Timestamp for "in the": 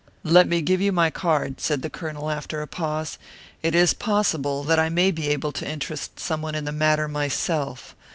6.55-6.71